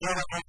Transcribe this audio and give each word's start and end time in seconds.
There 0.00 0.10
are 0.12 0.47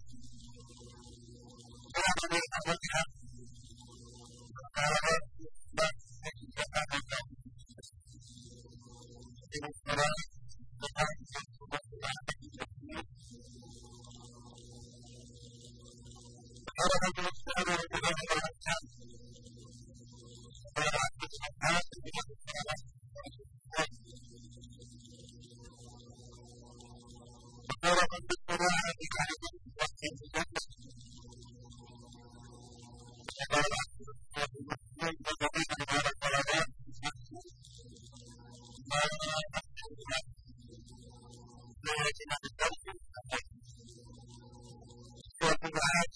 Thank 45.42 45.64
you. 45.64 46.09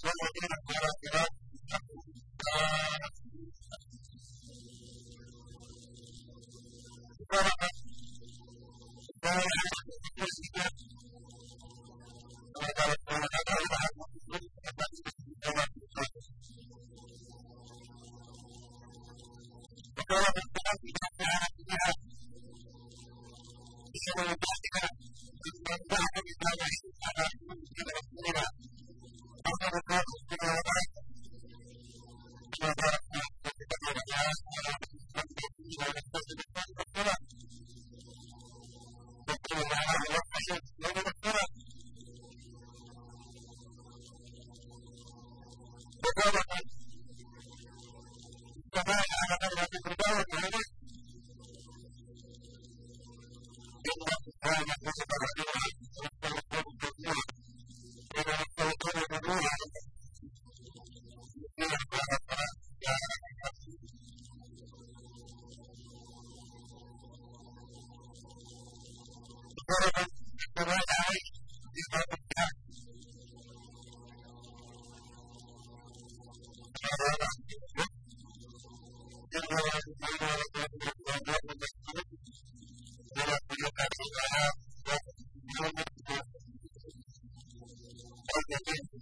Lord, 39.55 39.92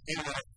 Gracias. 0.06 0.51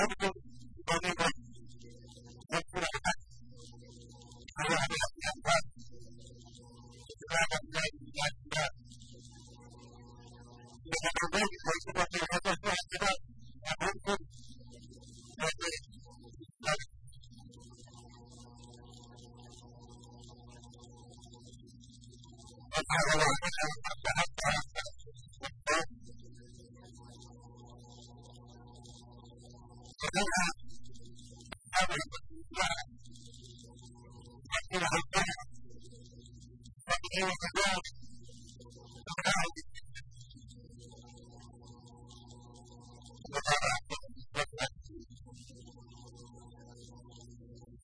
everything 0.00 0.37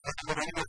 أخبرنا 0.05 0.63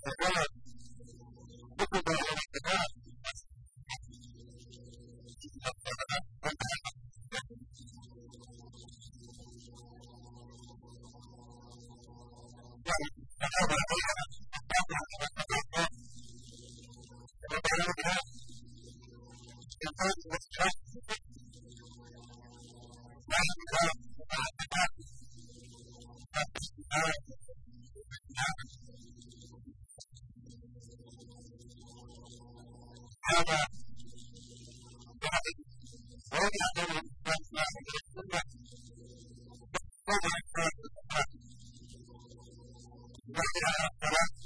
Gracias. 43.36 44.45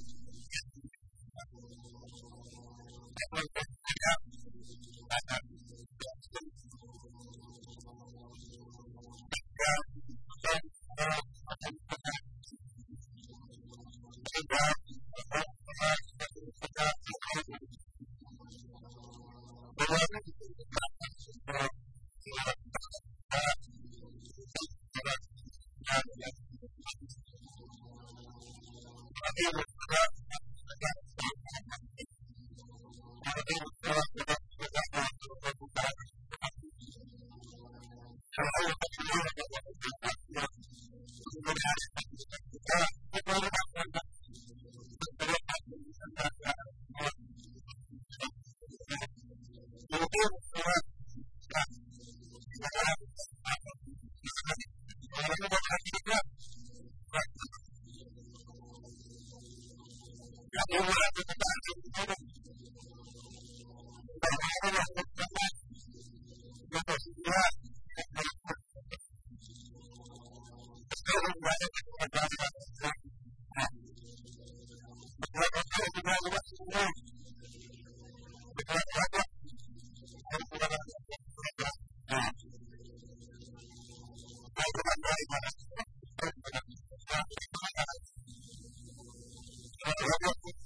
Thank 89.98 90.36
you. 90.46 90.59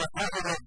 whatever 0.00 0.59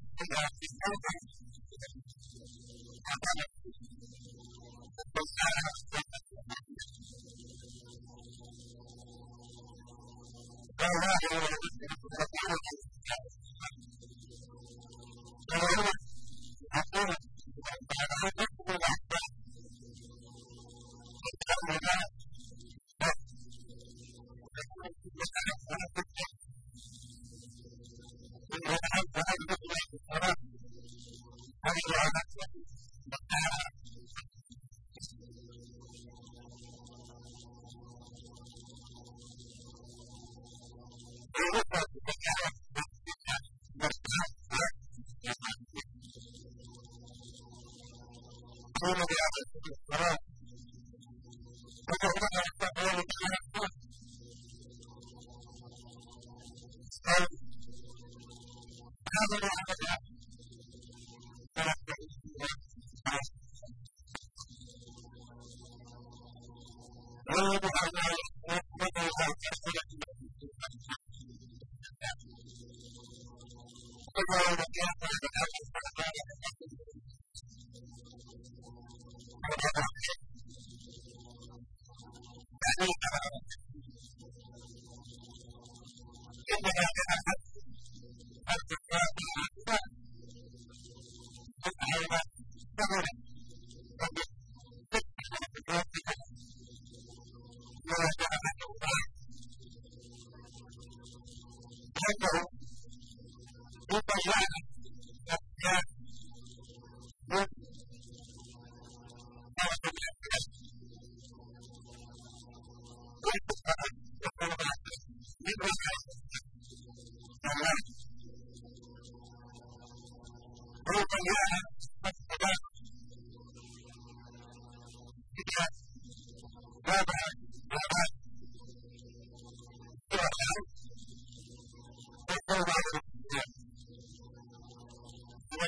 at 88.47 88.61
the 88.69 88.77
end. 88.91 89.12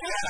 Yeah. 0.04 0.25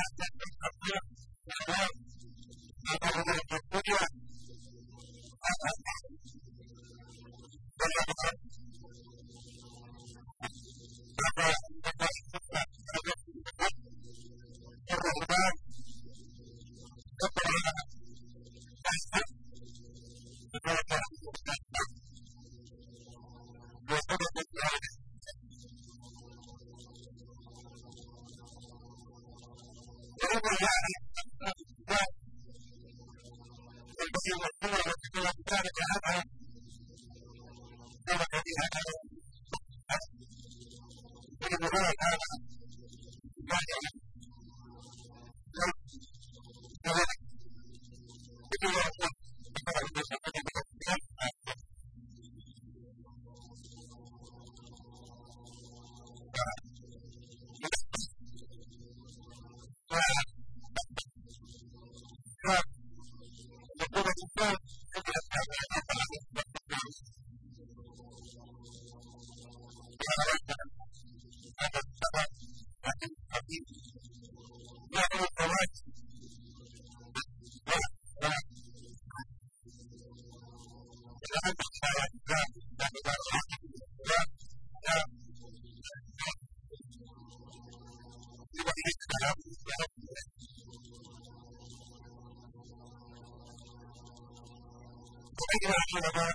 أين 95.64 95.72
العلماء 95.72 96.35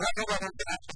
Gracias. 0.00 0.89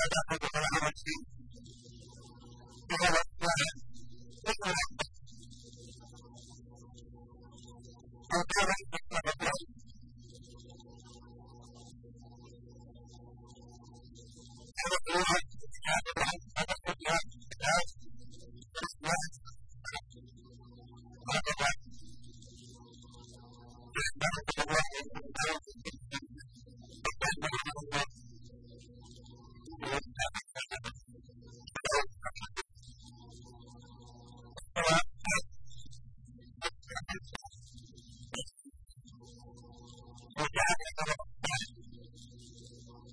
that 0.00 0.12
happened 0.16 0.40
to 0.40 0.58
her, 0.58 0.64
how 0.74 0.80
much 0.86 1.00
you? 1.06 1.18
You 2.90 2.96
have 3.04 3.14
a 3.14 3.29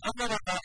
I'm 0.07 0.29
not 0.29 0.56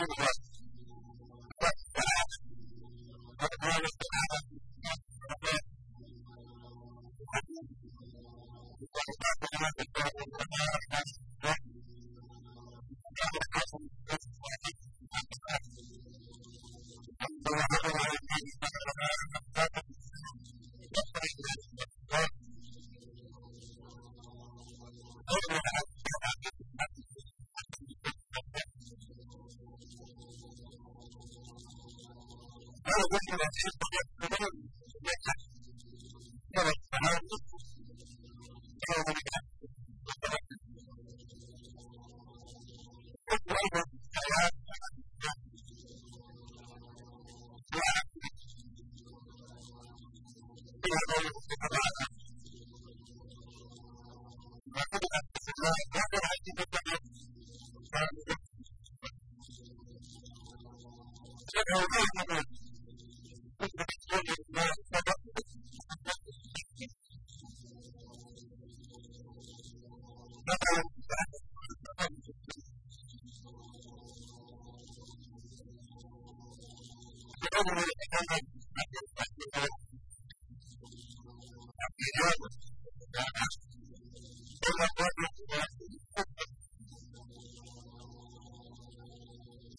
two 0.00 0.06
of 0.18 0.24
us 0.24 0.49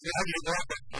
لأجل 0.06 0.36
ذلك 0.48 0.91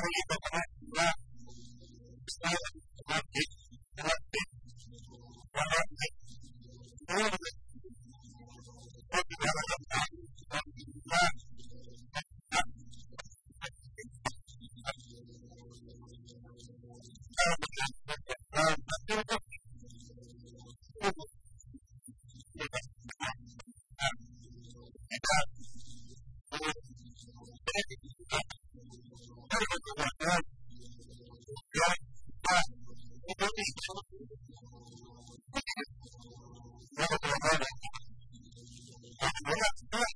Thank 0.00 0.54
you. 0.54 0.69
and 39.20 39.30
what 39.92 40.09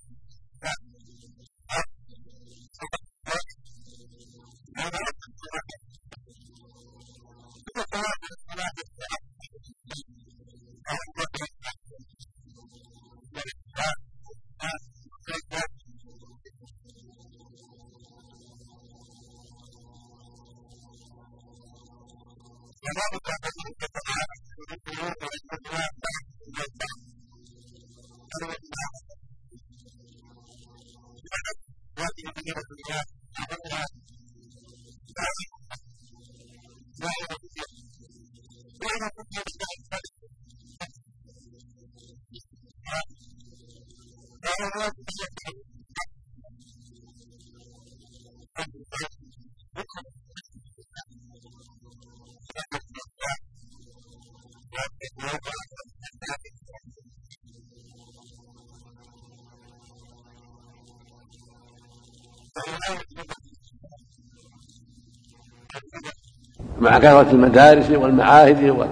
مع 66.78 66.98
كثرة 66.98 67.30
المدارس 67.30 67.90
والمعاهد 67.90 68.88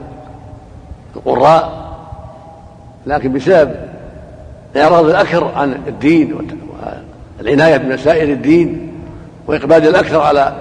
والقراء 1.14 1.82
لكن 3.06 3.32
بسبب 3.32 3.91
إعراض 4.76 5.04
الأكثر 5.04 5.52
عن 5.56 5.72
الدين 5.86 6.38
والعناية 7.38 7.76
بمسائل 7.76 8.30
الدين 8.30 8.92
وإقبال 9.46 9.88
الأكثر 9.88 10.20
على 10.20 10.56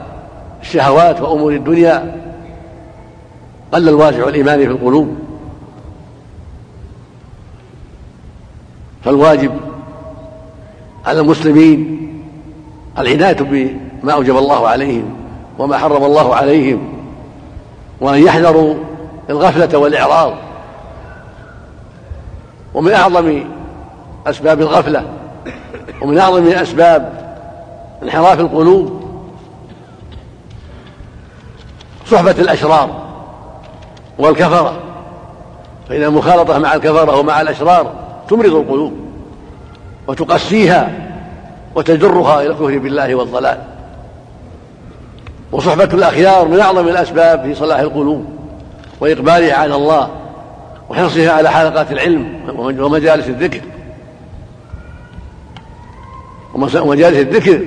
الشهوات 0.61 1.21
وأمور 1.21 1.53
الدنيا 1.53 2.15
قل 3.71 3.89
الواسع 3.89 4.27
الإيماني 4.27 4.65
في 4.65 4.71
القلوب. 4.71 5.15
فالواجب 9.03 9.51
على 11.05 11.19
المسلمين 11.19 11.97
العناية 12.97 13.37
بما 14.03 14.13
أوجب 14.13 14.37
الله 14.37 14.67
عليهم 14.67 15.15
وما 15.59 15.77
حرم 15.77 16.03
الله 16.03 16.35
عليهم 16.35 16.93
وأن 18.01 18.23
يحذروا 18.23 18.75
الغفلة 19.29 19.77
والإعراض. 19.77 20.33
ومن 22.73 22.91
أعظم 22.91 23.43
أسباب 24.27 24.61
الغفلة 24.61 25.03
ومن 26.01 26.17
أعظم 26.17 26.47
أسباب 26.47 27.21
انحراف 28.03 28.39
القلوب 28.39 29.01
صحبة 32.07 32.31
الأشرار 32.31 32.89
والكفرة. 34.19 34.79
فإن 35.89 36.03
المخالطة 36.03 36.57
مع 36.57 36.73
الكفرة 36.73 37.19
ومع 37.19 37.41
الأشرار 37.41 37.93
تمرض 38.29 38.55
القلوب 38.55 38.93
وتقسيها 40.07 40.91
وتجرها 41.75 42.41
إلى 42.41 42.47
الكفر 42.47 42.77
بالله 42.77 43.15
والضلال. 43.15 43.57
وصحبة 45.51 45.83
الأخيار 45.83 46.47
من 46.47 46.59
أعظم 46.59 46.87
الأسباب 46.87 47.43
في 47.43 47.55
صلاح 47.55 47.79
القلوب 47.79 48.25
وإقبالها 48.99 49.55
على 49.55 49.75
الله 49.75 50.09
وحرصها 50.89 51.31
على 51.31 51.49
حلقات 51.49 51.91
العلم 51.91 52.41
ومجالس 52.79 53.27
الذكر. 53.27 53.61
ومجالس 56.53 57.17
الذكر 57.17 57.61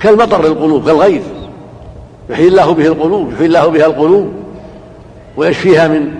كالمطر 0.00 0.42
للقلوب 0.42 0.86
كالغيث. 0.86 1.22
يحيي 2.30 2.48
الله 2.48 2.74
به 2.74 2.86
القلوب 2.86 3.32
يحيي 3.32 3.46
الله 3.46 3.66
بها 3.66 3.86
القلوب 3.86 4.32
ويشفيها 5.36 5.88
من 5.88 6.14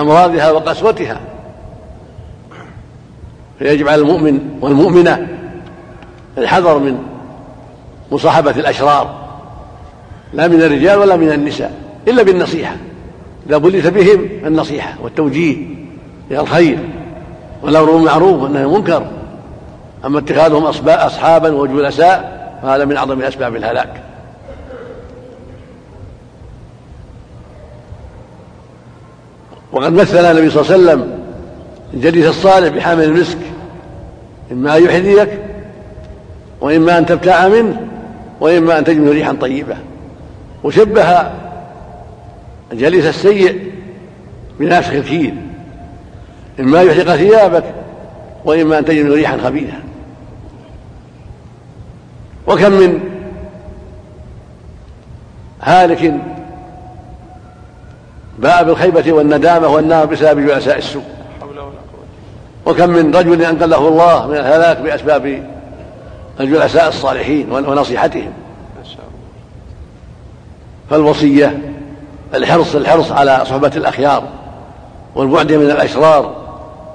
أمراضها 0.00 0.50
وقسوتها. 0.50 1.20
فيجب 3.58 3.88
على 3.88 4.02
المؤمن 4.02 4.40
والمؤمنة 4.60 5.28
الحذر 6.38 6.78
من 6.78 6.98
مصاحبة 8.12 8.50
الأشرار. 8.50 9.28
لا 10.32 10.48
من 10.48 10.62
الرجال 10.62 10.98
ولا 10.98 11.16
من 11.16 11.32
النساء 11.32 11.72
إلا 12.08 12.22
بالنصيحة. 12.22 12.76
إذا 13.48 13.58
بلت 13.58 13.86
بهم 13.86 14.28
النصيحة 14.46 14.94
والتوجيه 15.02 15.56
إلى 16.30 16.40
الخير 16.40 16.78
والأمر 17.62 17.90
بالمعروف 17.90 18.42
والنهي 18.42 18.64
المنكر. 18.64 19.06
أما 20.04 20.18
اتخاذهم 20.18 20.64
أصحابا 20.88 21.50
وجلساء 21.50 22.38
فهذا 22.62 22.84
من 22.84 22.96
أعظم 22.96 23.22
أسباب 23.22 23.56
الهلاك. 23.56 24.02
وقد 29.72 29.92
مثل 29.92 30.18
النبي 30.18 30.50
صلى 30.50 30.62
الله 30.62 30.72
عليه 30.72 30.82
وسلم 30.82 31.18
الجليس 31.94 32.26
الصالح 32.26 32.68
بحامل 32.68 33.04
المسك 33.04 33.38
إما 34.52 34.76
أن 34.76 34.84
يحذيك 34.84 35.28
وإما 36.60 36.98
أن 36.98 37.06
تبتاع 37.06 37.48
منه 37.48 37.80
وإما 38.40 38.78
أن 38.78 38.84
تجد 38.84 39.08
ريحا 39.08 39.32
طيبة. 39.32 39.76
وشبه 40.64 41.30
الجليس 42.72 43.06
السيء 43.06 43.72
بنافخ 44.60 44.92
الكير 44.92 45.34
إما 46.60 46.82
يحرق 46.82 47.16
ثيابك 47.16 47.64
وإما 48.44 48.78
أن 48.78 48.84
تجد 48.84 49.10
ريحا 49.10 49.36
خبيثة 49.36 49.87
وكم 52.48 52.72
من 52.72 53.00
هالك 55.62 56.14
باء 58.38 58.64
بالخيبة 58.64 59.12
والندامة 59.12 59.68
والنار 59.68 60.06
بسبب 60.06 60.46
جلساء 60.46 60.78
السوء. 60.78 61.02
وكم 62.66 62.90
من 62.90 63.16
رجل 63.16 63.42
أنقذه 63.42 63.88
الله 63.88 64.26
من 64.26 64.36
الهلاك 64.36 64.80
بأسباب 64.80 65.42
الجلساء 66.40 66.88
الصالحين 66.88 67.52
ونصيحتهم. 67.52 68.32
فالوصية 70.90 71.58
الحرص 72.34 72.74
الحرص 72.74 73.12
على 73.12 73.42
صحبة 73.44 73.72
الأخيار 73.76 74.22
والبعد 75.14 75.52
من 75.52 75.70
الأشرار 75.70 76.34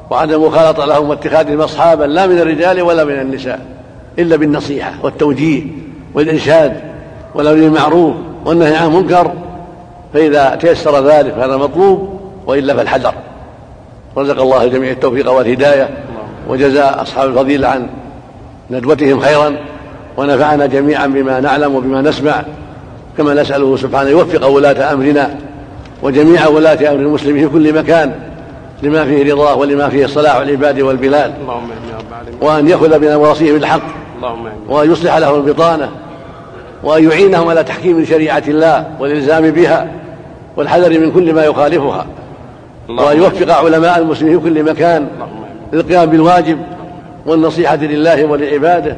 وعدم 0.09 0.43
المخالطة 0.43 0.85
لهم 0.85 1.09
واتخاذهم 1.09 1.61
أصحابا 1.61 2.03
لا 2.03 2.27
من 2.27 2.39
الرجال 2.39 2.81
ولا 2.81 3.03
من 3.03 3.19
النساء. 3.19 3.82
إلا 4.19 4.35
بالنصيحة 4.35 4.93
والتوجيه 5.03 5.63
والإرشاد 6.13 6.81
والأمر 7.35 7.59
بالمعروف 7.59 8.15
والنهي 8.45 8.75
عن 8.75 8.87
المنكر 8.87 9.31
فإذا 10.13 10.55
تيسر 10.55 11.07
ذلك 11.07 11.33
فهذا 11.33 11.57
مطلوب 11.57 12.19
وإلا 12.47 12.73
فالحذر. 12.73 13.13
رزق 14.17 14.41
الله 14.41 14.63
الجميع 14.63 14.91
التوفيق 14.91 15.31
والهداية 15.31 15.89
وجزاء 16.49 17.01
أصحاب 17.01 17.29
الفضيلة 17.29 17.67
عن 17.67 17.87
ندوتهم 18.71 19.19
خيرا 19.19 19.55
ونفعنا 20.17 20.65
جميعا 20.65 21.07
بما 21.07 21.39
نعلم 21.39 21.75
وبما 21.75 22.01
نسمع 22.01 22.43
كما 23.17 23.33
نسأله 23.33 23.77
سبحانه 23.77 24.09
يوفق 24.09 24.47
ولاة 24.47 24.93
أمرنا 24.93 25.35
وجميع 26.03 26.47
ولاة 26.47 26.91
أمر 26.91 26.99
المسلمين 26.99 27.49
في 27.49 27.53
كل 27.53 27.73
مكان 27.73 28.13
لما 28.83 29.05
فيه 29.05 29.33
رضاه 29.33 29.55
ولما 29.55 29.89
فيه 29.89 30.05
صلاح 30.05 30.35
العباد 30.35 30.79
والبلاد 30.79 31.33
وأن 32.41 32.67
يأخذ 32.67 32.99
بنا 32.99 33.17
مواصيهم 33.17 33.53
بالحق. 33.53 34.02
اللهم 34.23 34.49
وأن 34.69 34.91
يصلح 34.91 35.17
لهم 35.17 35.35
البطانة 35.35 35.89
وأن 36.83 37.09
يعينهم 37.09 37.49
على 37.49 37.63
تحكيم 37.63 38.05
شريعة 38.05 38.43
الله 38.47 38.87
والإلزام 38.99 39.51
بها 39.51 39.91
والحذر 40.57 40.99
من 40.99 41.11
كل 41.11 41.33
ما 41.33 41.43
يخالفها 41.43 42.05
وأن 42.89 43.17
يوفق 43.17 43.53
علماء 43.53 43.99
المسلمين 43.99 44.39
في 44.39 44.49
كل 44.49 44.63
مكان 44.63 45.07
للقيام 45.73 46.09
بالواجب 46.09 46.59
والنصيحة 47.25 47.75
لله 47.75 48.25
ولعباده. 48.25 48.97